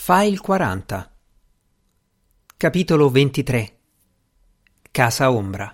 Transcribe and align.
File 0.00 0.38
40 0.38 1.12
Capitolo 2.56 3.10
23 3.10 3.78
Casa 4.92 5.30
Ombra. 5.30 5.70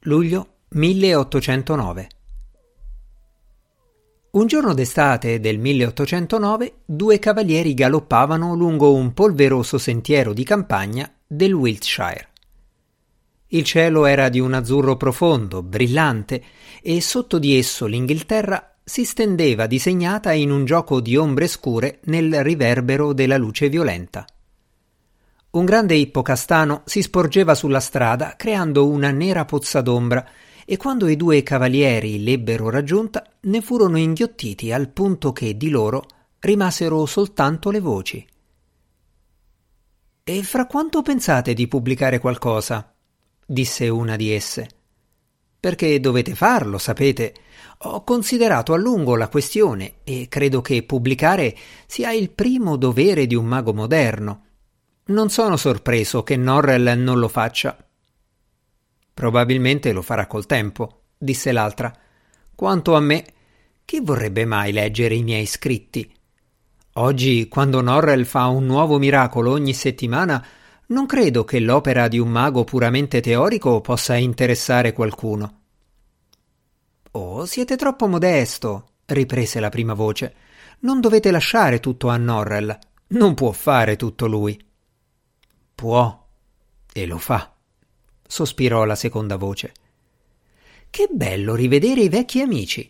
Luglio 0.00 0.54
1809 0.70 2.08
Un 4.30 4.46
giorno 4.46 4.72
d'estate 4.72 5.38
del 5.38 5.58
1809 5.58 6.80
due 6.86 7.18
cavalieri 7.20 7.74
galoppavano 7.74 8.54
lungo 8.54 8.94
un 8.94 9.12
polveroso 9.12 9.76
sentiero 9.76 10.32
di 10.32 10.42
campagna 10.42 11.12
del 11.24 11.52
Wiltshire. 11.52 12.28
Il 13.48 13.64
cielo 13.64 14.06
era 14.06 14.28
di 14.28 14.40
un 14.40 14.54
azzurro 14.54 14.96
profondo, 14.96 15.62
brillante, 15.62 16.42
e 16.82 17.00
sotto 17.02 17.38
di 17.38 17.56
esso 17.56 17.86
l'Inghilterra 17.86 18.69
si 18.82 19.04
stendeva 19.04 19.66
disegnata 19.66 20.32
in 20.32 20.50
un 20.50 20.64
gioco 20.64 21.00
di 21.00 21.16
ombre 21.16 21.46
scure 21.46 22.00
nel 22.04 22.42
riverbero 22.42 23.12
della 23.12 23.36
luce 23.36 23.68
violenta. 23.68 24.24
Un 25.50 25.64
grande 25.64 25.94
ippocastano 25.94 26.82
si 26.84 27.02
sporgeva 27.02 27.54
sulla 27.54 27.80
strada 27.80 28.34
creando 28.36 28.88
una 28.88 29.10
nera 29.10 29.44
pozza 29.44 29.80
d'ombra 29.80 30.24
e 30.64 30.76
quando 30.76 31.08
i 31.08 31.16
due 31.16 31.42
cavalieri 31.42 32.22
l'ebbero 32.22 32.70
raggiunta 32.70 33.24
ne 33.40 33.60
furono 33.60 33.98
inghiottiti 33.98 34.70
al 34.70 34.90
punto 34.90 35.32
che 35.32 35.56
di 35.56 35.68
loro 35.68 36.06
rimasero 36.38 37.04
soltanto 37.06 37.70
le 37.70 37.80
voci. 37.80 38.24
E 40.22 40.42
fra 40.44 40.66
quanto 40.66 41.02
pensate 41.02 41.54
di 41.54 41.66
pubblicare 41.66 42.20
qualcosa? 42.20 42.94
disse 43.44 43.88
una 43.88 44.14
di 44.14 44.30
esse. 44.30 44.68
Perché 45.58 45.98
dovete 45.98 46.36
farlo, 46.36 46.78
sapete. 46.78 47.34
Ho 47.82 48.04
considerato 48.04 48.74
a 48.74 48.76
lungo 48.76 49.16
la 49.16 49.28
questione 49.28 50.00
e 50.04 50.26
credo 50.28 50.60
che 50.60 50.82
pubblicare 50.82 51.56
sia 51.86 52.12
il 52.12 52.28
primo 52.28 52.76
dovere 52.76 53.26
di 53.26 53.34
un 53.34 53.46
mago 53.46 53.72
moderno. 53.72 54.44
Non 55.06 55.30
sono 55.30 55.56
sorpreso 55.56 56.22
che 56.22 56.36
Norrell 56.36 56.90
non 56.98 57.18
lo 57.18 57.28
faccia. 57.28 57.74
Probabilmente 59.14 59.92
lo 59.92 60.02
farà 60.02 60.26
col 60.26 60.44
tempo, 60.44 61.04
disse 61.16 61.52
l'altra. 61.52 61.90
Quanto 62.54 62.94
a 62.94 63.00
me, 63.00 63.24
chi 63.86 64.00
vorrebbe 64.00 64.44
mai 64.44 64.72
leggere 64.72 65.14
i 65.14 65.22
miei 65.22 65.46
scritti? 65.46 66.12
Oggi, 66.94 67.48
quando 67.48 67.80
Norrell 67.80 68.24
fa 68.24 68.48
un 68.48 68.66
nuovo 68.66 68.98
miracolo 68.98 69.52
ogni 69.52 69.72
settimana, 69.72 70.44
non 70.88 71.06
credo 71.06 71.44
che 71.44 71.60
l'opera 71.60 72.08
di 72.08 72.18
un 72.18 72.28
mago 72.28 72.62
puramente 72.62 73.22
teorico 73.22 73.80
possa 73.80 74.16
interessare 74.16 74.92
qualcuno. 74.92 75.59
Oh, 77.12 77.44
siete 77.44 77.74
troppo 77.74 78.06
modesto, 78.06 78.90
riprese 79.06 79.58
la 79.58 79.68
prima 79.68 79.94
voce. 79.94 80.34
Non 80.80 81.00
dovete 81.00 81.32
lasciare 81.32 81.80
tutto 81.80 82.08
a 82.08 82.16
Norrell. 82.16 82.78
Non 83.08 83.34
può 83.34 83.50
fare 83.50 83.96
tutto 83.96 84.28
lui. 84.28 84.56
Può, 85.74 86.26
e 86.92 87.06
lo 87.06 87.18
fa, 87.18 87.52
sospirò 88.24 88.84
la 88.84 88.94
seconda 88.94 89.36
voce. 89.36 89.72
Che 90.88 91.08
bello 91.10 91.56
rivedere 91.56 92.02
i 92.02 92.08
vecchi 92.08 92.40
amici, 92.40 92.88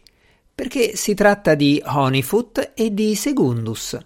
perché 0.55 0.97
si 0.97 1.15
tratta 1.15 1.55
di 1.55 1.81
Honeyfoot 1.83 2.73
e 2.75 2.93
di 2.93 3.15
Segundus. 3.15 3.99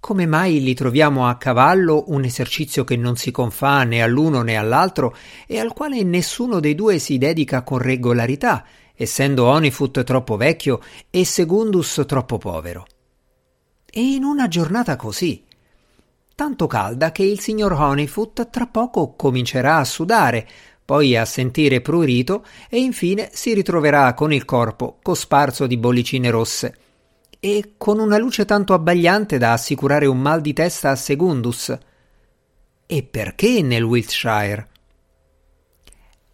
Come 0.00 0.24
mai 0.24 0.62
li 0.62 0.72
troviamo 0.72 1.26
a 1.26 1.36
cavallo 1.36 2.04
un 2.08 2.24
esercizio 2.24 2.84
che 2.84 2.96
non 2.96 3.16
si 3.16 3.30
confà 3.32 3.82
né 3.84 4.02
all'uno 4.02 4.40
né 4.40 4.56
all'altro 4.56 5.14
e 5.46 5.58
al 5.58 5.74
quale 5.74 6.02
nessuno 6.04 6.60
dei 6.60 6.74
due 6.74 6.98
si 6.98 7.18
dedica 7.18 7.62
con 7.62 7.78
regolarità, 7.78 8.64
essendo 8.96 9.44
Honeyfoot 9.44 10.02
troppo 10.02 10.36
vecchio 10.36 10.80
e 11.10 11.24
Segundus 11.24 12.02
troppo 12.06 12.38
povero? 12.38 12.86
E 13.88 14.00
in 14.00 14.24
una 14.24 14.48
giornata 14.48 14.96
così, 14.96 15.44
tanto 16.34 16.66
calda 16.66 17.12
che 17.12 17.22
il 17.22 17.40
signor 17.40 17.72
Honeyfoot 17.72 18.50
tra 18.50 18.66
poco 18.66 19.14
comincerà 19.14 19.76
a 19.76 19.84
sudare, 19.84 20.48
poi 20.84 21.16
a 21.16 21.24
sentire 21.24 21.80
prurito 21.80 22.44
e 22.68 22.78
infine 22.78 23.30
si 23.32 23.52
ritroverà 23.54 24.14
con 24.14 24.32
il 24.32 24.44
corpo 24.44 24.98
cosparso 25.02 25.66
di 25.66 25.76
bollicine 25.76 26.30
rosse 26.30 26.76
e 27.40 27.74
con 27.76 27.98
una 27.98 28.18
luce 28.18 28.44
tanto 28.44 28.72
abbagliante 28.72 29.38
da 29.38 29.52
assicurare 29.52 30.06
un 30.06 30.20
mal 30.20 30.40
di 30.40 30.52
testa 30.52 30.90
a 30.90 30.96
Segundus. 30.96 31.76
E 32.86 33.02
perché 33.02 33.62
nel 33.62 33.82
Wiltshire? 33.82 34.68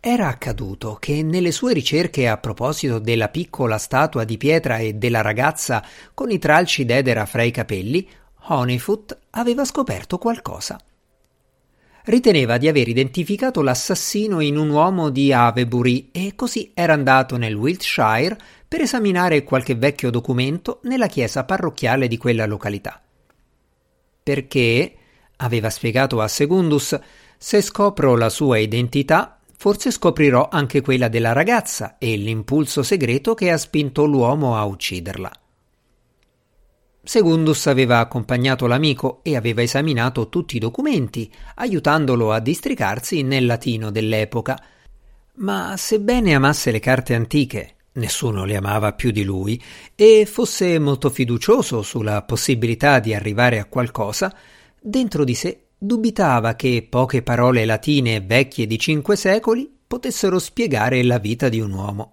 Era 0.05 0.27
accaduto 0.27 0.97
che 0.99 1.23
nelle 1.23 1.53
sue 1.53 1.73
ricerche 1.73 2.27
a 2.27 2.37
proposito 2.37 2.99
della 2.99 3.29
piccola 3.29 3.79
statua 3.79 4.25
di 4.25 4.37
pietra 4.37 4.79
e 4.79 4.95
della 4.95 5.21
ragazza 5.21 5.81
con 6.13 6.33
i 6.33 6.41
tralci 6.41 6.85
d'edera 6.85 7.25
fra 7.25 7.45
i 7.45 7.53
capelli, 7.53 8.11
Honeyfoot 8.47 9.17
aveva 9.31 9.65
scoperto 9.65 10.19
qualcosa. 10.19 10.77
Riteneva 12.07 12.59
di 12.59 12.67
aver 12.67 12.89
identificato 12.89 13.63
l'assassino 13.63 14.41
in 14.41 14.57
un 14.57 14.71
uomo 14.71 15.09
di 15.09 15.33
Avebury 15.33 16.09
e 16.11 16.33
così 16.35 16.73
era 16.75 16.95
andato 16.95 17.37
nel 17.37 17.55
Wiltshire 17.55 18.37
per 18.67 18.81
esaminare 18.81 19.45
qualche 19.45 19.77
vecchio 19.77 20.11
documento 20.11 20.81
nella 20.83 21.07
chiesa 21.07 21.45
parrocchiale 21.45 22.09
di 22.09 22.17
quella 22.17 22.47
località. 22.47 23.01
Perché, 24.21 24.95
aveva 25.37 25.71
spiegato 25.71 26.21
a 26.21 26.27
Segundus, 26.27 26.99
se 27.39 27.63
scopro 27.63 28.17
la 28.17 28.31
sua 28.31 28.59
identità, 28.59 29.37
forse 29.63 29.93
scoprirò 29.93 30.49
anche 30.51 30.81
quella 30.81 31.07
della 31.07 31.33
ragazza 31.33 31.97
e 31.99 32.17
l'impulso 32.17 32.83
segreto 32.83 33.35
che 33.35 33.53
ha 33.53 33.57
spinto 33.57 34.05
l'uomo 34.07 34.57
a 34.57 34.65
ucciderla. 34.65 35.31
Segundus 37.01 37.69
aveva 37.69 38.01
accompagnato 38.01 38.67
l'amico 38.67 39.21
e 39.23 39.37
aveva 39.37 39.63
esaminato 39.63 40.29
tutti 40.29 40.57
i 40.57 40.59
documenti, 40.59 41.31
aiutandolo 41.55 42.33
a 42.33 42.41
districarsi 42.41 43.23
nel 43.23 43.47
latino 43.47 43.93
dell'epoca. 43.93 44.61
Ma 45.35 45.77
sebbene 45.77 46.35
amasse 46.35 46.73
le 46.73 46.81
carte 46.81 47.15
antiche 47.15 47.77
nessuno 47.93 48.45
le 48.45 48.57
amava 48.57 48.95
più 48.95 49.13
di 49.13 49.23
lui, 49.23 49.63
e 49.95 50.27
fosse 50.27 50.77
molto 50.81 51.09
fiducioso 51.09 51.83
sulla 51.83 52.23
possibilità 52.23 52.99
di 52.99 53.15
arrivare 53.15 53.61
a 53.61 53.67
qualcosa, 53.67 54.35
dentro 54.81 55.23
di 55.23 55.35
sé 55.37 55.67
dubitava 55.85 56.55
che 56.55 56.87
poche 56.89 57.23
parole 57.23 57.65
latine 57.65 58.21
vecchie 58.21 58.69
di 58.69 58.79
cinque 58.79 59.17
secoli 59.17 59.69
potessero 59.85 60.39
spiegare 60.39 61.03
la 61.03 61.19
vita 61.19 61.49
di 61.49 61.59
un 61.59 61.73
uomo. 61.73 62.13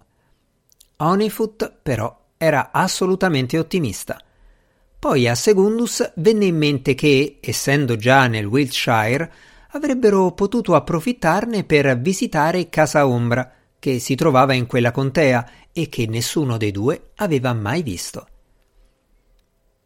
Honeyfoot, 0.96 1.78
però, 1.80 2.14
era 2.36 2.70
assolutamente 2.72 3.58
ottimista. 3.58 4.20
Poi 4.98 5.28
a 5.28 5.36
Segundus 5.36 6.12
venne 6.16 6.46
in 6.46 6.56
mente 6.56 6.94
che, 6.94 7.38
essendo 7.40 7.94
già 7.96 8.26
nel 8.26 8.44
Wiltshire, 8.44 9.32
avrebbero 9.70 10.32
potuto 10.32 10.74
approfittarne 10.74 11.62
per 11.62 11.96
visitare 12.00 12.68
Casa 12.68 13.06
Ombra, 13.06 13.52
che 13.78 14.00
si 14.00 14.16
trovava 14.16 14.52
in 14.52 14.66
quella 14.66 14.90
contea 14.90 15.48
e 15.72 15.88
che 15.88 16.06
nessuno 16.06 16.56
dei 16.56 16.72
due 16.72 17.10
aveva 17.14 17.54
mai 17.54 17.82
visto. 17.82 18.26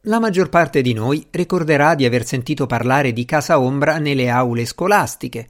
La 0.06 0.20
maggior 0.20 0.50
parte 0.50 0.82
di 0.82 0.92
noi 0.92 1.26
ricorderà 1.30 1.94
di 1.94 2.04
aver 2.04 2.26
sentito 2.26 2.66
parlare 2.66 3.14
di 3.14 3.24
Casa 3.24 3.58
Ombra 3.58 3.96
nelle 3.96 4.28
aule 4.28 4.66
scolastiche, 4.66 5.48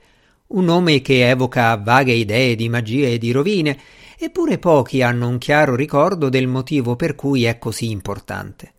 un 0.48 0.66
nome 0.66 1.02
che 1.02 1.28
evoca 1.28 1.74
vaghe 1.76 2.12
idee 2.12 2.54
di 2.54 2.68
magia 2.68 3.08
e 3.08 3.18
di 3.18 3.32
rovine, 3.32 3.76
eppure 4.16 4.58
pochi 4.58 5.02
hanno 5.02 5.26
un 5.26 5.38
chiaro 5.38 5.74
ricordo 5.74 6.28
del 6.28 6.46
motivo 6.46 6.94
per 6.94 7.16
cui 7.16 7.42
è 7.46 7.58
così 7.58 7.90
importante. 7.90 8.72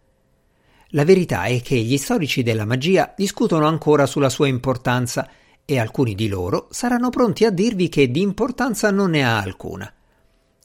La 0.92 1.04
verità 1.04 1.44
è 1.44 1.62
che 1.62 1.76
gli 1.76 1.98
storici 1.98 2.42
della 2.42 2.64
magia 2.64 3.14
discutono 3.14 3.68
ancora 3.68 4.06
sulla 4.06 4.30
sua 4.30 4.48
importanza 4.48 5.28
e 5.66 5.78
alcuni 5.78 6.16
di 6.16 6.30
loro 6.30 6.68
saranno 6.72 7.10
pronti 7.10 7.44
a 7.44 7.50
dirvi 7.50 7.90
che 7.90 8.10
di 8.10 8.22
importanza 8.22 8.92
non 8.92 9.10
ne 9.10 9.26
ha 9.26 9.42
alcuna. 9.42 9.92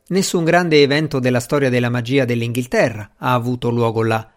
Nessun 0.06 0.44
grande 0.44 0.80
evento 0.82 1.18
della 1.18 1.40
storia 1.40 1.68
della 1.68 1.90
magia 1.90 2.24
dell'Inghilterra 2.24 3.14
ha 3.16 3.34
avuto 3.34 3.70
luogo 3.70 4.04
là. 4.04 4.30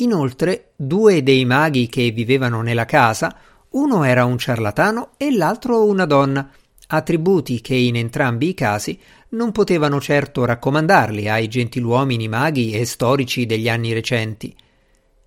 Inoltre, 0.00 0.72
due 0.76 1.22
dei 1.22 1.44
maghi 1.44 1.88
che 1.88 2.10
vivevano 2.10 2.62
nella 2.62 2.84
casa, 2.84 3.34
uno 3.70 4.04
era 4.04 4.24
un 4.24 4.38
ciarlatano 4.38 5.10
e 5.16 5.34
l'altro 5.34 5.84
una 5.84 6.04
donna, 6.04 6.50
attributi 6.88 7.60
che 7.60 7.74
in 7.74 7.96
entrambi 7.96 8.48
i 8.48 8.54
casi 8.54 8.98
non 9.30 9.52
potevano 9.52 10.00
certo 10.00 10.44
raccomandarli 10.44 11.28
ai 11.28 11.48
gentiluomini 11.48 12.28
maghi 12.28 12.72
e 12.72 12.84
storici 12.84 13.46
degli 13.46 13.68
anni 13.68 13.92
recenti. 13.92 14.54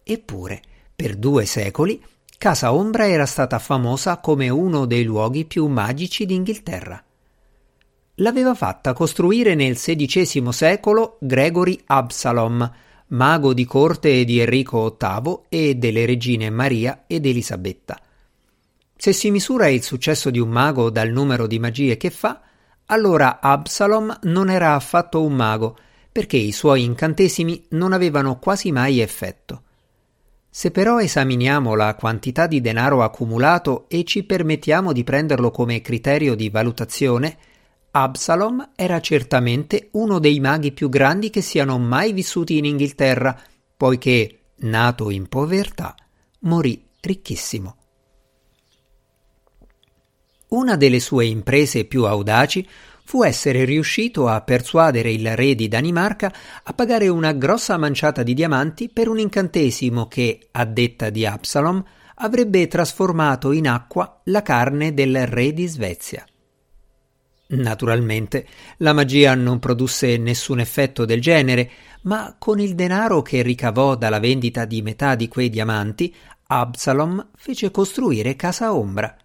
Eppure, 0.04 0.62
per 0.95 1.16
due 1.16 1.45
secoli, 1.45 2.01
Casa 2.38 2.74
Ombra 2.74 3.07
era 3.07 3.25
stata 3.25 3.60
famosa 3.60 4.18
come 4.18 4.50
uno 4.50 4.86
dei 4.86 5.04
luoghi 5.04 5.45
più 5.45 5.68
magici 5.68 6.25
d'Inghilterra 6.25 7.04
l'aveva 8.16 8.54
fatta 8.54 8.94
costruire 8.94 9.56
nel 9.56 9.75
XVI 9.75 10.51
secolo 10.51 11.18
Gregory 11.19 11.80
Absalom, 11.86 12.72
mago 13.12 13.54
di 13.54 13.66
corte 13.66 14.24
di 14.24 14.40
Enrico 14.40 14.98
VIII 14.98 15.42
e 15.50 15.75
delle 15.75 16.06
regine 16.06 16.50
Maria 16.50 17.04
ed 17.08 17.25
Elisabetta. 17.25 18.00
Se 18.96 19.13
si 19.13 19.31
misura 19.31 19.68
il 19.68 19.84
successo 19.84 20.30
di 20.30 20.40
un 20.40 20.50
mago 20.50 20.90
dal 20.90 21.10
numero 21.10 21.48
di 21.48 21.60
magie 21.60 21.98
che 21.98 22.10
fa, 22.10 22.42
allora 22.86 23.40
Absalom 23.42 24.19
non 24.24 24.50
era 24.50 24.75
affatto 24.75 25.24
un 25.24 25.34
mago, 25.34 25.78
perché 26.12 26.38
i 26.38 26.52
suoi 26.52 26.84
incantesimi 26.84 27.66
non 27.69 27.94
avevano 27.94 28.38
quasi 28.38 28.72
mai 28.72 29.00
effetto. 29.00 29.64
Se 30.50 30.72
però 30.72 31.00
esaminiamo 31.00 31.75
la 31.75 31.96
quantità 31.96 32.48
di 32.48 32.62
denaro 32.62 33.04
accumulato 33.04 33.86
e 33.88 34.04
ci 34.04 34.24
permettiamo 34.24 34.92
di 34.92 35.04
prenderlo 35.04 35.50
come 35.50 35.81
criterio 35.81 36.36
di 36.36 36.50
valutazione, 36.50 37.38
Absalom 37.94 38.72
era 38.78 39.02
certamente 39.02 39.90
uno 39.92 40.20
dei 40.20 40.40
maghi 40.40 40.72
più 40.72 40.88
grandi 40.88 41.30
che 41.30 41.42
siano 41.42 41.78
mai 41.78 42.14
vissuti 42.14 42.58
in 42.58 42.64
Inghilterra, 42.64 43.38
poiché, 43.76 44.54
nato 44.60 45.10
in 45.10 45.28
povertà, 45.28 45.94
morì 46.40 46.88
ricchissimo. 47.02 47.76
Una 50.50 50.78
delle 50.78 51.02
sue 51.02 51.26
imprese 51.26 51.84
più 51.84 52.06
audaci 52.06 52.66
fu 53.04 53.24
essere 53.24 53.66
riuscito 53.66 54.30
a 54.30 54.40
persuadere 54.40 55.12
il 55.12 55.36
re 55.36 55.54
di 55.54 55.68
Danimarca 55.68 56.34
a 56.64 56.74
pagare 56.74 57.10
una 57.10 57.34
grossa 57.34 57.76
manciata 57.78 58.24
di 58.24 58.34
diamanti 58.34 58.88
per 58.88 59.10
un 59.10 59.20
incantesimo 59.20 60.08
che, 60.08 60.48
a 60.52 60.64
detta 60.64 61.10
di 61.10 61.26
Absalom, 61.26 61.84
avrebbe 62.16 62.68
trasformato 62.68 63.52
in 63.52 63.68
acqua 63.68 64.22
la 64.26 64.42
carne 64.42 64.94
del 64.94 65.28
re 65.28 65.52
di 65.52 65.68
Svezia. 65.68 66.26
Naturalmente 67.51 68.48
la 68.77 68.94
magia 68.94 69.36
non 69.36 69.59
produsse 69.59 70.18
nessun 70.18 70.59
effetto 70.59 71.06
del 71.06 71.21
genere, 71.21 71.71
ma 72.03 72.36
con 72.38 72.59
il 72.59 72.75
denaro 72.75 73.21
che 73.21 73.42
ricavò 73.42 73.95
dalla 73.95 74.19
vendita 74.19 74.65
di 74.65 74.81
metà 74.81 75.15
di 75.15 75.27
quei 75.27 75.50
diamanti, 75.50 76.13
Absalom 76.48 77.30
fece 77.36 77.71
costruire 77.71 78.36
Casa 78.36 78.74
Ombra, 78.74 79.15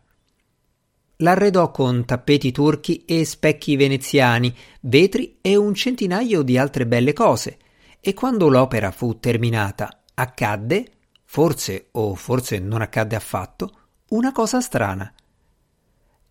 L'arredò 1.20 1.70
con 1.70 2.04
tappeti 2.04 2.52
turchi 2.52 3.04
e 3.06 3.24
specchi 3.24 3.76
veneziani, 3.76 4.54
vetri 4.80 5.38
e 5.40 5.56
un 5.56 5.72
centinaio 5.72 6.42
di 6.42 6.58
altre 6.58 6.86
belle 6.86 7.14
cose, 7.14 7.56
e 8.00 8.12
quando 8.12 8.50
l'opera 8.50 8.90
fu 8.90 9.18
terminata, 9.18 10.02
accadde, 10.12 10.92
forse 11.24 11.88
o 11.92 12.14
forse 12.14 12.58
non 12.58 12.82
accadde 12.82 13.16
affatto, 13.16 13.70
una 14.10 14.30
cosa 14.30 14.60
strana. 14.60 15.10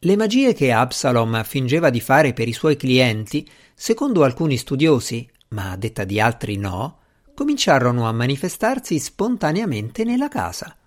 Le 0.05 0.15
magie 0.15 0.53
che 0.53 0.71
Absalom 0.71 1.43
fingeva 1.43 1.89
di 1.89 1.99
fare 1.99 2.33
per 2.33 2.47
i 2.47 2.53
suoi 2.53 2.75
clienti, 2.75 3.43
secondo 3.73 4.23
alcuni 4.23 4.55
studiosi, 4.55 5.27
ma 5.47 5.71
a 5.71 5.77
detta 5.77 6.03
di 6.03 6.19
altri 6.19 6.57
no, 6.57 6.99
cominciarono 7.33 8.07
a 8.07 8.11
manifestarsi 8.11 8.99
spontaneamente 8.99 10.03
nella 10.03 10.27
casa. 10.27 10.77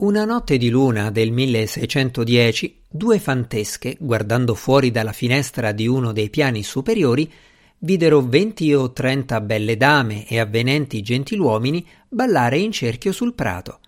Una 0.00 0.26
notte 0.26 0.58
di 0.58 0.68
luna 0.68 1.10
del 1.10 1.32
1610, 1.32 2.82
due 2.86 3.18
fantesche, 3.18 3.96
guardando 3.98 4.54
fuori 4.54 4.90
dalla 4.90 5.12
finestra 5.12 5.72
di 5.72 5.86
uno 5.86 6.12
dei 6.12 6.28
piani 6.28 6.62
superiori, 6.62 7.32
videro 7.78 8.20
venti 8.20 8.74
o 8.74 8.92
trenta 8.92 9.40
belle 9.40 9.78
dame 9.78 10.28
e 10.28 10.38
avvenenti 10.38 11.00
gentiluomini 11.00 11.86
ballare 12.10 12.58
in 12.58 12.72
cerchio 12.72 13.10
sul 13.10 13.32
prato. 13.32 13.80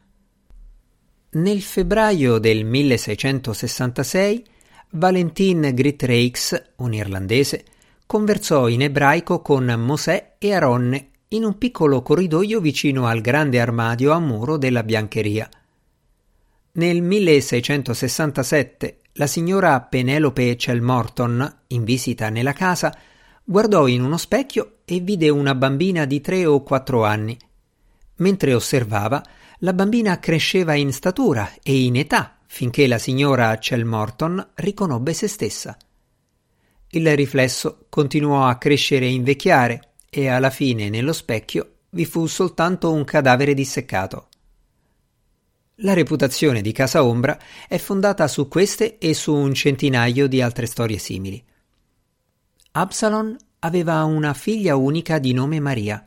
Nel 1.31 1.61
febbraio 1.61 2.39
del 2.39 2.65
1666, 2.65 4.47
Valentin 4.93 5.73
Gritreiks, 5.75 6.71
un 6.77 6.95
irlandese, 6.95 7.65
conversò 8.07 8.67
in 8.67 8.81
ebraico 8.81 9.43
con 9.43 9.67
Mosè 9.67 10.37
e 10.39 10.55
Aronne 10.55 11.11
in 11.29 11.45
un 11.45 11.59
piccolo 11.59 12.01
corridoio 12.01 12.61
vicino 12.61 13.07
al 13.07 13.21
grande 13.21 13.61
armadio 13.61 14.13
a 14.13 14.19
muro 14.19 14.57
della 14.57 14.83
biancheria. 14.83 15.47
Nel 16.73 17.03
1667 17.03 19.01
la 19.13 19.27
signora 19.27 19.79
Penelope 19.83 20.57
Chelmorton, 20.57 21.57
in 21.67 21.85
visita 21.85 22.31
nella 22.31 22.55
casa, 22.55 22.97
guardò 23.45 23.87
in 23.87 24.03
uno 24.03 24.17
specchio 24.17 24.79
e 24.87 25.01
vide 25.01 25.29
una 25.29 25.55
bambina 25.55 26.07
di 26.07 26.23
tre 26.23 26.47
o 26.47 26.63
quattro 26.63 27.05
anni. 27.05 27.37
Mentre 28.17 28.55
osservava, 28.55 29.23
la 29.59 29.73
bambina 29.73 30.21
cresceva 30.21 30.75
in 30.75 30.93
statura 30.93 31.51
e 31.63 31.85
in 31.85 31.97
età 31.97 32.39
finché 32.47 32.87
la 32.87 32.99
signora 32.99 33.57
Chelmorton 33.59 34.53
riconobbe 34.55 35.13
se 35.13 35.27
stessa. 35.29 35.77
Il 36.91 37.15
riflesso 37.15 37.87
continuò 37.89 38.47
a 38.47 38.57
crescere 38.57 39.07
e 39.07 39.13
invecchiare 39.13 39.93
e 40.09 40.29
alla 40.29 40.51
fine 40.51 40.89
nello 40.89 41.13
specchio 41.13 41.73
vi 41.91 42.05
fu 42.05 42.27
soltanto 42.27 42.93
un 42.93 43.05
cadavere 43.05 43.53
disseccato. 43.53 44.29
La 45.83 45.93
reputazione 45.93 46.63
di 46.63 46.73
Casa 46.73 47.05
Ombra 47.05 47.39
è 47.69 47.79
fondata 47.79 48.27
su 48.29 48.49
queste 48.49 48.99
e 48.99 49.13
su 49.13 49.35
un 49.35 49.55
centinaio 49.55 50.27
di 50.27 50.41
altre 50.41 50.67
storie 50.67 50.99
simili. 50.99 51.45
Absalon 52.73 53.37
aveva 53.61 54.05
una 54.05 54.35
figlia 54.35 54.77
unica 54.77 55.19
di 55.19 55.33
nome 55.33 55.61
Maria. 55.61 56.03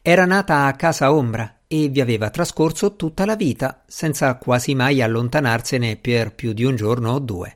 Era 0.00 0.24
nata 0.24 0.64
a 0.64 0.74
Casa 0.74 1.12
Ombra 1.12 1.55
e 1.68 1.88
vi 1.88 2.00
aveva 2.00 2.30
trascorso 2.30 2.96
tutta 2.96 3.24
la 3.24 3.36
vita 3.36 3.82
senza 3.86 4.36
quasi 4.36 4.74
mai 4.74 5.02
allontanarsene 5.02 5.96
per 5.96 6.34
più 6.34 6.52
di 6.52 6.64
un 6.64 6.76
giorno 6.76 7.12
o 7.12 7.18
due. 7.18 7.54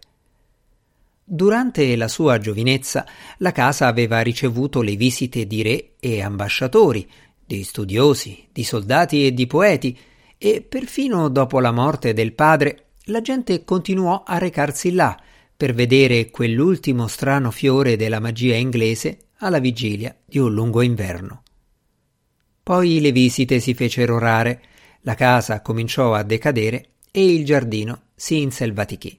Durante 1.24 1.94
la 1.94 2.08
sua 2.08 2.38
giovinezza 2.38 3.06
la 3.38 3.52
casa 3.52 3.86
aveva 3.86 4.20
ricevuto 4.20 4.82
le 4.82 4.96
visite 4.96 5.46
di 5.46 5.62
re 5.62 5.92
e 6.00 6.22
ambasciatori, 6.22 7.08
di 7.44 7.62
studiosi, 7.62 8.48
di 8.50 8.64
soldati 8.64 9.26
e 9.26 9.32
di 9.32 9.46
poeti, 9.46 9.96
e 10.36 10.62
perfino 10.62 11.28
dopo 11.28 11.60
la 11.60 11.70
morte 11.70 12.12
del 12.12 12.32
padre 12.32 12.86
la 13.04 13.20
gente 13.20 13.64
continuò 13.64 14.22
a 14.26 14.38
recarsi 14.38 14.92
là 14.92 15.16
per 15.56 15.74
vedere 15.74 16.30
quell'ultimo 16.30 17.06
strano 17.06 17.50
fiore 17.50 17.96
della 17.96 18.18
magia 18.18 18.56
inglese 18.56 19.26
alla 19.38 19.58
vigilia 19.58 20.16
di 20.24 20.38
un 20.38 20.52
lungo 20.52 20.80
inverno. 20.80 21.42
Poi 22.70 23.00
le 23.00 23.10
visite 23.10 23.58
si 23.58 23.74
fecero 23.74 24.20
rare, 24.20 24.62
la 25.00 25.16
casa 25.16 25.60
cominciò 25.60 26.14
a 26.14 26.22
decadere 26.22 26.90
e 27.10 27.34
il 27.34 27.44
giardino 27.44 28.02
si 28.14 28.42
inselvatichì. 28.42 29.18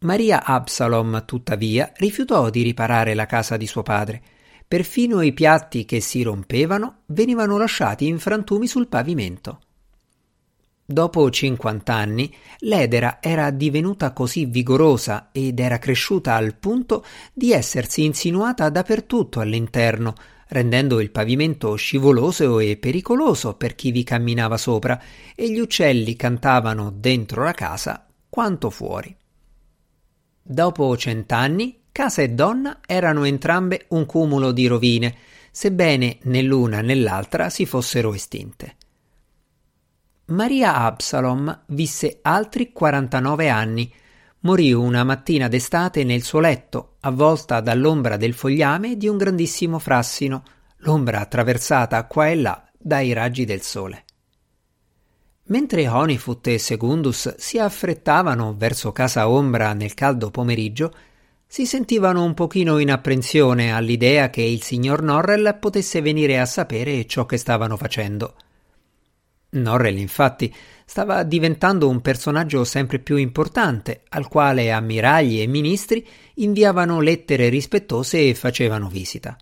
Maria 0.00 0.44
Absalom, 0.44 1.24
tuttavia, 1.26 1.92
rifiutò 1.94 2.50
di 2.50 2.62
riparare 2.62 3.14
la 3.14 3.26
casa 3.26 3.56
di 3.56 3.68
suo 3.68 3.84
padre. 3.84 4.20
Perfino 4.66 5.20
i 5.20 5.32
piatti 5.32 5.84
che 5.84 6.00
si 6.00 6.22
rompevano 6.22 7.02
venivano 7.06 7.56
lasciati 7.56 8.08
in 8.08 8.18
frantumi 8.18 8.66
sul 8.66 8.88
pavimento. 8.88 9.60
Dopo 10.84 11.30
50 11.30 11.94
anni, 11.94 12.34
l'edera 12.62 13.18
era 13.20 13.52
divenuta 13.52 14.12
così 14.12 14.46
vigorosa 14.46 15.28
ed 15.30 15.60
era 15.60 15.78
cresciuta 15.78 16.34
al 16.34 16.56
punto 16.56 17.04
di 17.32 17.52
essersi 17.52 18.02
insinuata 18.04 18.68
dappertutto 18.70 19.38
all'interno, 19.38 20.14
rendendo 20.50 21.00
il 21.00 21.10
pavimento 21.10 21.74
scivoloso 21.74 22.60
e 22.60 22.76
pericoloso 22.76 23.54
per 23.54 23.74
chi 23.74 23.90
vi 23.90 24.04
camminava 24.04 24.56
sopra, 24.56 25.00
e 25.34 25.50
gli 25.50 25.58
uccelli 25.58 26.14
cantavano 26.14 26.92
dentro 26.94 27.42
la 27.42 27.52
casa 27.52 28.06
quanto 28.28 28.70
fuori. 28.70 29.14
Dopo 30.42 30.96
cent'anni, 30.96 31.80
casa 31.92 32.22
e 32.22 32.30
donna 32.30 32.80
erano 32.86 33.24
entrambe 33.24 33.86
un 33.88 34.06
cumulo 34.06 34.52
di 34.52 34.66
rovine, 34.66 35.16
sebbene 35.50 36.18
né 36.22 36.42
l'una 36.42 36.80
né 36.80 36.94
l'altra 36.94 37.50
si 37.50 37.66
fossero 37.66 38.14
estinte. 38.14 38.76
Maria 40.26 40.76
Absalom 40.76 41.62
visse 41.66 42.20
altri 42.22 42.72
49 42.72 43.48
anni. 43.48 43.92
Morì 44.42 44.72
una 44.72 45.04
mattina 45.04 45.48
d'estate 45.48 46.02
nel 46.02 46.22
suo 46.22 46.40
letto, 46.40 46.96
avvolta 47.00 47.60
dall'ombra 47.60 48.16
del 48.16 48.32
fogliame 48.32 48.96
di 48.96 49.06
un 49.06 49.18
grandissimo 49.18 49.78
frassino, 49.78 50.42
l'ombra 50.78 51.20
attraversata 51.20 52.06
qua 52.06 52.28
e 52.28 52.36
là 52.36 52.64
dai 52.78 53.12
raggi 53.12 53.44
del 53.44 53.60
sole. 53.60 54.04
Mentre 55.48 55.86
Honeyfoot 55.86 56.46
e 56.46 56.58
Secundus 56.58 57.34
si 57.36 57.58
affrettavano 57.58 58.54
verso 58.56 58.92
casa 58.92 59.28
ombra 59.28 59.74
nel 59.74 59.92
caldo 59.92 60.30
pomeriggio, 60.30 60.94
si 61.46 61.66
sentivano 61.66 62.24
un 62.24 62.32
pochino 62.32 62.78
in 62.78 62.90
apprensione 62.90 63.74
all'idea 63.74 64.30
che 64.30 64.42
il 64.42 64.62
signor 64.62 65.02
Norrell 65.02 65.58
potesse 65.58 66.00
venire 66.00 66.38
a 66.38 66.46
sapere 66.46 67.04
ciò 67.06 67.26
che 67.26 67.36
stavano 67.36 67.76
facendo. 67.76 68.36
Norrell, 69.50 69.96
infatti, 69.98 70.54
stava 70.84 71.22
diventando 71.22 71.88
un 71.88 72.00
personaggio 72.00 72.64
sempre 72.64 72.98
più 72.98 73.16
importante, 73.16 74.02
al 74.08 74.28
quale 74.28 74.70
ammiragli 74.70 75.40
e 75.40 75.46
ministri 75.46 76.06
inviavano 76.34 77.00
lettere 77.00 77.48
rispettose 77.48 78.28
e 78.28 78.34
facevano 78.34 78.88
visita. 78.88 79.36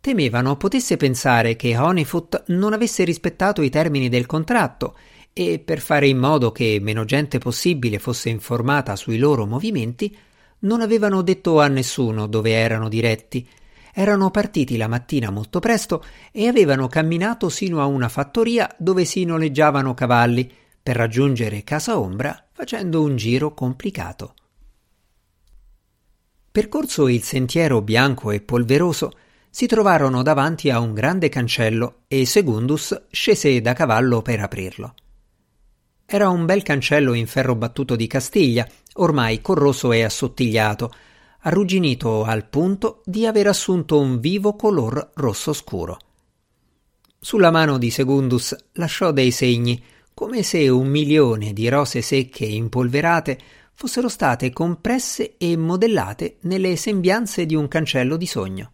Temevano 0.00 0.56
potesse 0.56 0.96
pensare 0.96 1.56
che 1.56 1.76
Honeyfoot 1.76 2.44
non 2.48 2.72
avesse 2.72 3.04
rispettato 3.04 3.60
i 3.60 3.68
termini 3.68 4.08
del 4.08 4.24
contratto 4.24 4.96
e 5.32 5.58
per 5.58 5.80
fare 5.80 6.08
in 6.08 6.16
modo 6.16 6.52
che 6.52 6.78
meno 6.80 7.04
gente 7.04 7.38
possibile 7.38 7.98
fosse 7.98 8.30
informata 8.30 8.96
sui 8.96 9.18
loro 9.18 9.46
movimenti, 9.46 10.16
non 10.60 10.80
avevano 10.80 11.22
detto 11.22 11.60
a 11.60 11.68
nessuno 11.68 12.26
dove 12.26 12.52
erano 12.52 12.88
diretti 12.88 13.46
erano 13.94 14.30
partiti 14.30 14.76
la 14.76 14.88
mattina 14.88 15.30
molto 15.30 15.60
presto 15.60 16.04
e 16.32 16.48
avevano 16.48 16.86
camminato 16.88 17.48
sino 17.48 17.80
a 17.80 17.86
una 17.86 18.08
fattoria 18.08 18.72
dove 18.78 19.04
si 19.04 19.24
noleggiavano 19.24 19.94
cavalli 19.94 20.50
per 20.82 20.96
raggiungere 20.96 21.64
Casa 21.64 21.98
Ombra 21.98 22.48
facendo 22.52 23.02
un 23.02 23.16
giro 23.16 23.54
complicato. 23.54 24.34
Percorso 26.52 27.06
il 27.06 27.22
sentiero 27.22 27.80
bianco 27.80 28.32
e 28.32 28.40
polveroso, 28.40 29.12
si 29.50 29.66
trovarono 29.66 30.22
davanti 30.22 30.70
a 30.70 30.78
un 30.78 30.94
grande 30.94 31.28
cancello 31.28 32.02
e 32.06 32.24
Segundus 32.26 33.06
scese 33.10 33.60
da 33.60 33.72
cavallo 33.72 34.22
per 34.22 34.40
aprirlo. 34.40 34.94
Era 36.06 36.28
un 36.28 36.46
bel 36.46 36.62
cancello 36.62 37.14
in 37.14 37.26
ferro 37.26 37.54
battuto 37.54 37.94
di 37.94 38.06
Castiglia, 38.06 38.66
ormai 38.94 39.40
corroso 39.40 39.92
e 39.92 40.02
assottigliato, 40.02 40.92
arrugginito 41.42 42.24
al 42.24 42.46
punto 42.46 43.02
di 43.04 43.26
aver 43.26 43.46
assunto 43.46 43.98
un 43.98 44.20
vivo 44.20 44.56
color 44.56 45.10
rosso 45.14 45.52
scuro. 45.52 45.98
Sulla 47.18 47.50
mano 47.50 47.78
di 47.78 47.90
Segundus 47.90 48.56
lasciò 48.72 49.12
dei 49.12 49.30
segni, 49.30 49.82
come 50.12 50.42
se 50.42 50.68
un 50.68 50.88
milione 50.88 51.52
di 51.52 51.68
rose 51.68 52.02
secche 52.02 52.44
impolverate 52.44 53.38
fossero 53.74 54.08
state 54.08 54.52
compresse 54.52 55.36
e 55.38 55.56
modellate 55.56 56.36
nelle 56.42 56.76
sembianze 56.76 57.46
di 57.46 57.54
un 57.54 57.68
cancello 57.68 58.16
di 58.16 58.26
sogno. 58.26 58.72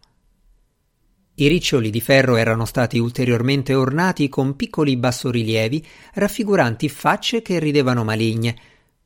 I 1.35 1.47
riccioli 1.47 1.89
di 1.89 2.01
ferro 2.01 2.35
erano 2.35 2.65
stati 2.65 2.97
ulteriormente 2.97 3.73
ornati 3.73 4.27
con 4.27 4.55
piccoli 4.55 4.97
bassorilievi 4.97 5.85
raffiguranti 6.15 6.89
facce 6.89 7.41
che 7.41 7.59
ridevano 7.59 8.03
maligne, 8.03 8.55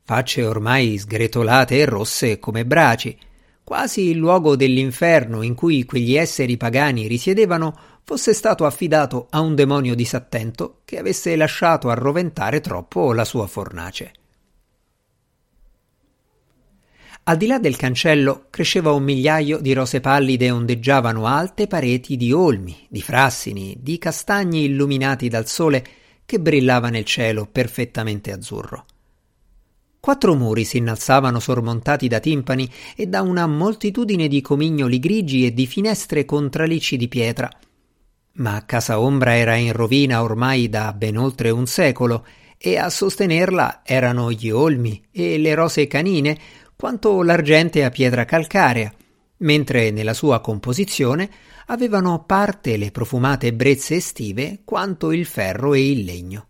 facce 0.03 0.45
ormai 0.45 0.97
sgretolate 0.97 1.77
e 1.77 1.85
rosse 1.85 2.39
come 2.39 2.65
braci, 2.65 3.15
quasi 3.63 4.09
il 4.09 4.17
luogo 4.17 4.55
dell'inferno 4.55 5.41
in 5.41 5.55
cui 5.55 5.85
quegli 5.85 6.15
esseri 6.15 6.57
pagani 6.57 7.07
risiedevano 7.07 7.77
fosse 8.03 8.33
stato 8.33 8.65
affidato 8.65 9.27
a 9.29 9.39
un 9.39 9.55
demonio 9.55 9.95
disattento 9.95 10.81
che 10.85 10.97
avesse 10.97 11.35
lasciato 11.35 11.89
arroventare 11.89 12.59
troppo 12.59 13.13
la 13.13 13.25
sua 13.25 13.47
fornace. 13.47 14.13
Al 17.23 17.37
di 17.37 17.45
là 17.45 17.59
del 17.59 17.75
cancello 17.75 18.47
cresceva 18.49 18.91
un 18.91 19.03
migliaio 19.03 19.59
di 19.59 19.73
rose 19.73 20.01
pallide 20.01 20.45
e 20.45 20.51
ondeggiavano 20.51 21.27
alte 21.27 21.67
pareti 21.67 22.17
di 22.17 22.33
olmi, 22.33 22.87
di 22.89 23.01
frassini, 23.01 23.77
di 23.79 23.99
castagni 23.99 24.63
illuminati 24.63 25.29
dal 25.29 25.47
sole 25.47 25.85
che 26.25 26.39
brillava 26.39 26.89
nel 26.89 27.05
cielo 27.05 27.45
perfettamente 27.45 28.31
azzurro. 28.31 28.85
Quattro 30.01 30.33
muri 30.33 30.65
si 30.65 30.77
innalzavano 30.77 31.39
sormontati 31.39 32.07
da 32.07 32.19
timpani 32.19 32.67
e 32.95 33.05
da 33.05 33.21
una 33.21 33.45
moltitudine 33.45 34.27
di 34.27 34.41
comignoli 34.41 34.97
grigi 34.97 35.45
e 35.45 35.53
di 35.53 35.67
finestre 35.67 36.25
con 36.25 36.49
tralicci 36.49 36.97
di 36.97 37.07
pietra. 37.07 37.47
Ma 38.33 38.65
Casa 38.65 38.99
Ombra 38.99 39.35
era 39.35 39.53
in 39.57 39.71
rovina 39.73 40.23
ormai 40.23 40.69
da 40.69 40.91
ben 40.93 41.17
oltre 41.17 41.51
un 41.51 41.67
secolo 41.67 42.25
e 42.57 42.77
a 42.77 42.89
sostenerla 42.89 43.81
erano 43.85 44.31
gli 44.31 44.49
olmi 44.49 45.05
e 45.11 45.37
le 45.37 45.53
rose 45.53 45.85
canine 45.85 46.35
quanto 46.75 47.21
l'argente 47.21 47.83
a 47.83 47.91
pietra 47.91 48.25
calcarea, 48.25 48.91
mentre 49.37 49.91
nella 49.91 50.15
sua 50.15 50.41
composizione 50.41 51.29
avevano 51.67 52.23
parte 52.25 52.75
le 52.75 52.89
profumate 52.89 53.53
brezze 53.53 53.97
estive 53.97 54.61
quanto 54.65 55.11
il 55.11 55.27
ferro 55.27 55.75
e 55.75 55.91
il 55.91 56.03
legno. 56.05 56.47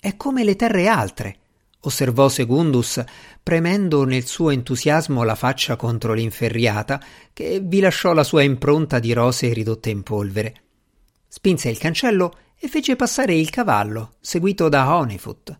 È 0.00 0.16
come 0.16 0.42
le 0.42 0.56
terre 0.56 0.88
altre, 0.88 1.36
osservò 1.80 2.28
Segundus, 2.28 3.02
premendo 3.42 4.04
nel 4.04 4.26
suo 4.26 4.50
entusiasmo 4.50 5.22
la 5.22 5.34
faccia 5.34 5.76
contro 5.76 6.12
l'inferriata, 6.12 7.00
che 7.32 7.60
vi 7.62 7.80
lasciò 7.80 8.12
la 8.12 8.24
sua 8.24 8.42
impronta 8.42 8.98
di 8.98 9.12
rose 9.12 9.52
ridotte 9.52 9.90
in 9.90 10.02
polvere. 10.02 10.62
Spinse 11.28 11.68
il 11.68 11.78
cancello 11.78 12.36
e 12.58 12.68
fece 12.68 12.96
passare 12.96 13.34
il 13.34 13.50
cavallo, 13.50 14.14
seguito 14.20 14.68
da 14.68 14.96
Honeyfoot. 14.96 15.56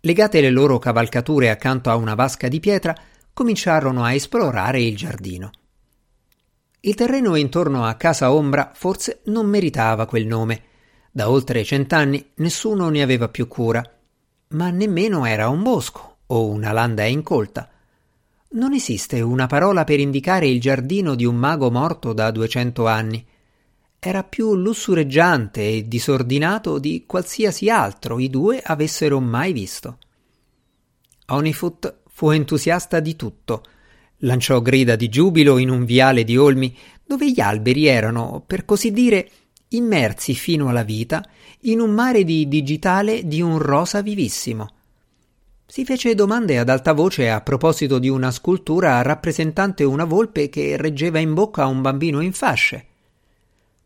Legate 0.00 0.40
le 0.40 0.50
loro 0.50 0.78
cavalcature 0.78 1.50
accanto 1.50 1.90
a 1.90 1.96
una 1.96 2.14
vasca 2.14 2.48
di 2.48 2.58
pietra, 2.58 2.96
cominciarono 3.32 4.02
a 4.04 4.12
esplorare 4.12 4.80
il 4.80 4.96
giardino. 4.96 5.50
Il 6.80 6.94
terreno 6.96 7.36
intorno 7.36 7.84
a 7.84 7.94
Casa 7.94 8.32
Ombra 8.32 8.72
forse 8.74 9.20
non 9.26 9.46
meritava 9.46 10.06
quel 10.06 10.26
nome. 10.26 10.62
Da 11.12 11.30
oltre 11.30 11.62
cent'anni 11.62 12.32
nessuno 12.36 12.88
ne 12.88 13.02
aveva 13.02 13.28
più 13.28 13.46
cura, 13.46 13.88
ma 14.52 14.70
nemmeno 14.70 15.24
era 15.26 15.48
un 15.48 15.62
bosco 15.62 16.16
o 16.26 16.48
una 16.48 16.72
landa 16.72 17.04
incolta. 17.04 17.68
Non 18.50 18.72
esiste 18.72 19.20
una 19.20 19.46
parola 19.46 19.84
per 19.84 20.00
indicare 20.00 20.46
il 20.46 20.60
giardino 20.60 21.14
di 21.14 21.24
un 21.24 21.36
mago 21.36 21.70
morto 21.70 22.12
da 22.12 22.30
duecento 22.30 22.86
anni 22.86 23.26
era 24.04 24.24
più 24.24 24.56
lussureggiante 24.56 25.60
e 25.60 25.86
disordinato 25.86 26.80
di 26.80 27.04
qualsiasi 27.06 27.70
altro 27.70 28.18
i 28.18 28.28
due 28.28 28.60
avessero 28.60 29.20
mai 29.20 29.52
visto. 29.52 29.98
Onifoot 31.26 31.98
fu 32.08 32.30
entusiasta 32.30 32.98
di 32.98 33.14
tutto. 33.14 33.62
Lanciò 34.24 34.60
grida 34.60 34.96
di 34.96 35.08
giubilo 35.08 35.56
in 35.56 35.70
un 35.70 35.84
viale 35.84 36.24
di 36.24 36.36
olmi 36.36 36.76
dove 37.06 37.30
gli 37.30 37.38
alberi 37.38 37.86
erano, 37.86 38.42
per 38.44 38.64
così 38.64 38.90
dire, 38.90 39.30
immersi 39.76 40.34
fino 40.34 40.68
alla 40.68 40.82
vita 40.82 41.24
in 41.62 41.80
un 41.80 41.90
mare 41.90 42.24
di 42.24 42.48
digitale 42.48 43.26
di 43.26 43.40
un 43.40 43.58
rosa 43.58 44.02
vivissimo. 44.02 44.70
Si 45.66 45.84
fece 45.84 46.14
domande 46.14 46.58
ad 46.58 46.68
alta 46.68 46.92
voce 46.92 47.30
a 47.30 47.40
proposito 47.40 47.98
di 47.98 48.08
una 48.08 48.30
scultura 48.30 49.00
rappresentante 49.02 49.84
una 49.84 50.04
volpe 50.04 50.48
che 50.48 50.76
reggeva 50.76 51.18
in 51.18 51.32
bocca 51.32 51.66
un 51.66 51.80
bambino 51.80 52.20
in 52.20 52.32
fasce. 52.32 52.86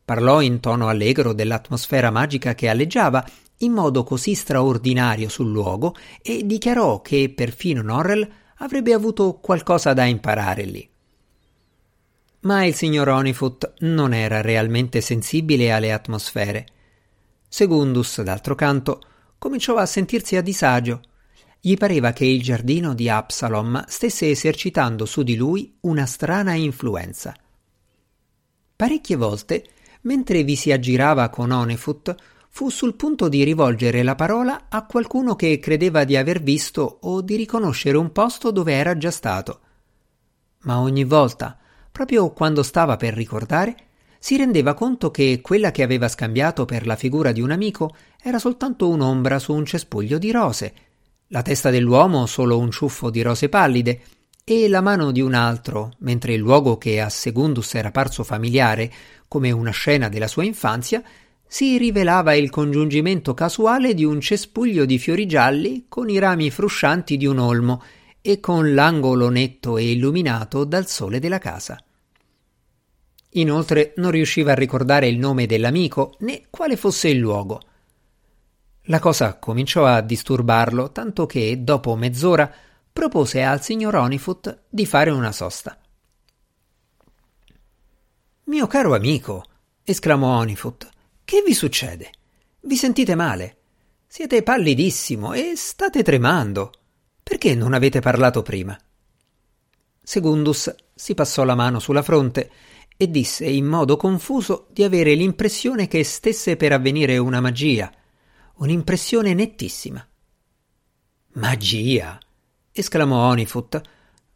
Parlò 0.05 0.41
in 0.41 0.61
tono 0.61 0.89
allegro 0.89 1.33
dell'atmosfera 1.33 2.11
magica 2.11 2.55
che 2.55 2.69
alleggiava 2.69 3.25
in 3.59 3.73
modo 3.73 4.05
così 4.05 4.35
straordinario 4.35 5.29
sul 5.29 5.51
luogo 5.51 5.95
e 6.23 6.45
dichiarò 6.45 7.01
che 7.03 7.33
perfino 7.35 7.83
Norrell 7.83 8.29
avrebbe 8.59 8.93
avuto 8.93 9.39
qualcosa 9.41 9.93
da 9.93 10.05
imparare 10.05 10.65
lì. 10.65 10.89
Ma 12.41 12.65
il 12.65 12.75
signor 12.75 13.09
Onifoot 13.09 13.75
non 13.81 14.13
era 14.13 14.41
realmente 14.41 15.01
sensibile 15.01 15.73
alle 15.73 15.93
atmosfere. 15.93 16.67
Segundus, 17.49 18.21
d'altro 18.23 18.55
canto, 18.55 19.01
cominciò 19.39 19.77
a 19.77 19.87
sentirsi 19.87 20.37
a 20.37 20.43
disagio. 20.43 21.01
Gli 21.61 21.77
pareva 21.77 22.13
che 22.13 22.25
il 22.25 22.43
giardino 22.43 22.95
di 22.95 23.09
Absalom 23.09 23.85
stesse 23.89 24.31
esercitando 24.31 25.07
su 25.07 25.23
di 25.23 25.37
lui 25.37 25.77
una 25.81 26.07
strana 26.07 26.55
influenza. 26.55 27.35
Parecchie 28.77 29.17
volte 29.17 29.65
mentre 30.07 30.45
vi 30.45 30.57
si 30.57 30.73
aggirava 30.73 31.29
con 31.29 31.51
Onefut, 31.51 32.15
fu 32.49 32.71
sul 32.71 32.95
punto 32.95 33.29
di 33.29 33.45
rivolgere 33.45 34.03
la 34.03 34.15
parola 34.15 34.67
a 34.69 34.87
qualcuno 34.87 35.37
che 35.37 35.59
credeva 35.59 36.05
di 36.05 36.17
aver 36.17 36.43
visto 36.43 36.99
o 37.03 37.21
di 37.21 37.37
riconoscere 37.37 37.99
un 37.99 38.13
posto 38.13 38.51
dove 38.51 38.73
era 38.73 38.97
già 38.97 39.11
stato. 39.11 39.61
Ma 40.63 40.81
ogni 40.81 41.05
volta, 41.05 41.59
proprio 41.97 42.29
quando 42.29 42.63
stava 42.63 42.99
per 42.99 43.15
ricordare, 43.15 43.75
si 44.19 44.37
rendeva 44.37 44.75
conto 44.75 45.11
che 45.11 45.41
quella 45.43 45.71
che 45.71 45.83
aveva 45.83 46.09
scambiato 46.09 46.67
per 46.67 46.87
la 46.87 46.95
figura 46.95 47.33
di 47.33 47.41
un 47.41 47.51
amico 47.51 47.97
era 48.23 48.39
soltanto 48.39 48.91
un'ombra 48.91 49.39
su 49.39 49.55
un 49.55 49.65
cespuglio 49.65 50.19
di 50.19 50.31
rose, 50.31 50.75
la 51.29 51.41
testa 51.41 51.71
dell'uomo 51.71 52.27
solo 52.27 52.59
un 52.59 52.71
ciuffo 52.71 53.09
di 53.09 53.23
rose 53.23 53.49
pallide, 53.49 54.01
e 54.45 54.69
la 54.69 54.83
mano 54.83 55.11
di 55.11 55.23
un 55.23 55.33
altro, 55.33 55.93
mentre 56.01 56.35
il 56.35 56.41
luogo 56.41 56.77
che 56.77 57.01
a 57.01 57.09
Segundus 57.09 57.75
era 57.77 57.91
parso 57.91 58.25
familiare, 58.25 58.93
come 59.27 59.51
una 59.51 59.71
scena 59.71 60.11
della 60.11 60.29
sua 60.29 60.45
infanzia, 60.45 61.03
si 61.47 61.79
rivelava 61.79 62.35
il 62.35 62.51
congiungimento 62.51 63.33
casuale 63.33 63.95
di 63.95 64.05
un 64.05 64.21
cespuglio 64.21 64.85
di 64.85 64.99
fiori 64.99 65.25
gialli 65.25 65.87
con 65.89 66.11
i 66.11 66.19
rami 66.19 66.51
fruscianti 66.51 67.17
di 67.17 67.25
un 67.25 67.39
olmo 67.39 67.83
e 68.21 68.39
con 68.39 68.75
l'angolo 68.75 69.31
netto 69.31 69.79
e 69.79 69.93
illuminato 69.93 70.65
dal 70.65 70.89
sole 70.89 71.21
della 71.21 71.39
casa. 71.39 71.81
Inoltre 73.37 73.93
non 73.97 74.11
riusciva 74.11 74.53
a 74.53 74.55
ricordare 74.55 75.09
il 75.09 75.19
nome 75.19 75.47
dell'amico 75.47 76.17
né 76.21 76.47
quale 76.49 76.77
fosse 76.77 77.09
il 77.09 77.19
luogo. 77.19 77.61
La 78.89 78.99
cosa 78.99 79.39
cominciò 79.39 79.85
a 79.85 80.01
disturbarlo, 80.01 80.93
tanto 80.93 81.27
che, 81.27 81.63
dopo 81.63 81.97
mezz'ora, 81.97 82.51
propose 82.93 83.43
al 83.43 83.63
signor 83.63 83.97
Onifoot 83.97 84.63
di 84.69 84.87
fare 84.87 85.11
una 85.11 85.33
sosta. 85.33 85.79
Mio 88.45 88.67
caro 88.69 88.95
amico, 88.95 89.45
esclamò 89.83 90.39
Onifoot, 90.39 90.89
che 91.25 91.43
vi 91.45 91.53
succede? 91.53 92.11
Vi 92.61 92.77
sentite 92.77 93.15
male? 93.15 93.57
Siete 94.07 94.43
pallidissimo 94.43 95.33
e 95.35 95.53
state 95.57 96.03
tremando. 96.03 96.73
Perché 97.23 97.55
non 97.55 97.75
avete 97.75 98.01
parlato 98.01 98.41
prima? 98.43 98.79
Segundus 100.01 100.73
si 100.95 101.15
passò 101.15 101.43
la 101.43 101.57
mano 101.57 101.81
sulla 101.81 102.03
fronte 102.03 102.51
e 102.97 103.11
disse 103.11 103.45
in 103.47 103.67
modo 103.67 103.97
confuso 103.97 104.67
di 104.71 104.83
avere 104.83 105.15
l'impressione 105.15 105.87
che 105.87 106.03
stesse 106.05 106.57
per 106.57 106.73
avvenire 106.73 107.19
una 107.19 107.41
magia, 107.41 107.93
un'impressione 108.57 109.35
nettissima. 109.35 110.07
Magia! 111.35 112.19
esclamò 112.73 113.29
Onifoot. 113.29 113.81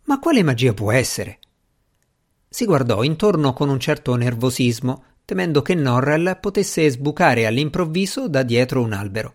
Ma 0.04 0.18
quale 0.18 0.42
magia 0.42 0.74
può 0.74 0.92
essere? 0.92 1.38
Si 2.48 2.64
guardò 2.64 3.02
intorno 3.02 3.52
con 3.52 3.68
un 3.68 3.78
certo 3.78 4.14
nervosismo, 4.16 5.04
temendo 5.24 5.62
che 5.62 5.74
Norrell 5.74 6.40
potesse 6.40 6.90
sbucare 6.90 7.46
all'improvviso 7.46 8.28
da 8.28 8.42
dietro 8.42 8.82
un 8.82 8.92
albero. 8.92 9.32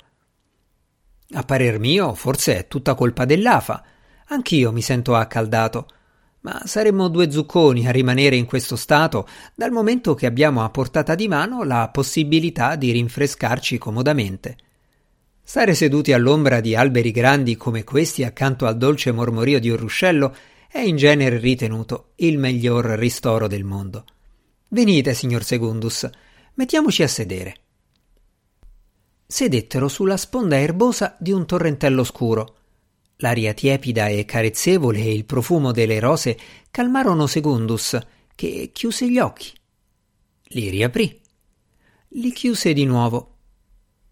A 1.31 1.43
parer 1.43 1.79
mio, 1.79 2.13
forse 2.13 2.57
è 2.57 2.67
tutta 2.67 2.93
colpa 2.93 3.25
dell'afa. 3.25 3.83
Anch'io 4.27 4.71
mi 4.71 4.81
sento 4.81 5.15
accaldato. 5.15 5.87
Ma 6.45 6.61
saremmo 6.63 7.07
due 7.07 7.31
zucconi 7.31 7.87
a 7.87 7.91
rimanere 7.91 8.35
in 8.35 8.45
questo 8.45 8.75
stato 8.75 9.27
dal 9.55 9.71
momento 9.71 10.13
che 10.13 10.27
abbiamo 10.27 10.63
a 10.63 10.69
portata 10.69 11.15
di 11.15 11.27
mano 11.27 11.63
la 11.63 11.89
possibilità 11.91 12.75
di 12.75 12.91
rinfrescarci 12.91 13.79
comodamente. 13.79 14.55
Stare 15.41 15.73
seduti 15.73 16.13
all'ombra 16.13 16.59
di 16.59 16.75
alberi 16.75 17.09
grandi 17.09 17.57
come 17.57 17.83
questi 17.83 18.23
accanto 18.23 18.67
al 18.67 18.77
dolce 18.77 19.11
mormorio 19.11 19.59
di 19.59 19.71
un 19.71 19.77
ruscello 19.77 20.35
è 20.69 20.81
in 20.81 20.97
genere 20.97 21.39
ritenuto 21.39 22.11
il 22.17 22.37
miglior 22.37 22.85
ristoro 22.89 23.47
del 23.47 23.63
mondo. 23.63 24.05
Venite, 24.67 25.15
signor 25.15 25.43
Segundus, 25.43 26.07
mettiamoci 26.53 27.01
a 27.01 27.07
sedere. 27.07 27.55
Sedettero 29.25 29.87
sulla 29.87 30.17
sponda 30.17 30.59
erbosa 30.59 31.15
di 31.19 31.31
un 31.31 31.47
torrentello 31.47 32.03
scuro 32.03 32.54
L'aria 33.17 33.53
tiepida 33.53 34.07
e 34.07 34.25
carezzevole 34.25 34.99
e 34.99 35.13
il 35.13 35.25
profumo 35.25 35.71
delle 35.71 35.99
rose 35.99 36.37
calmarono 36.69 37.27
Secundus, 37.27 37.97
che 38.35 38.71
chiuse 38.73 39.09
gli 39.09 39.19
occhi. 39.19 39.53
Li 40.49 40.69
riaprì. 40.69 41.21
Li 42.09 42.31
chiuse 42.31 42.73
di 42.73 42.85
nuovo. 42.85 43.37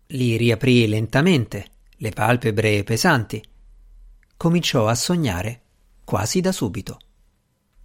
Li 0.08 0.38
riaprì 0.38 0.88
lentamente, 0.88 1.66
le 1.98 2.12
palpebre 2.12 2.84
pesanti. 2.84 3.44
Cominciò 4.38 4.88
a 4.88 4.96
sognare 4.96 5.62
quasi 6.04 6.42
da 6.42 6.52
subito. 6.52 7.00